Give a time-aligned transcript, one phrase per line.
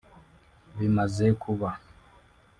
[0.77, 1.69] Bimaze kuba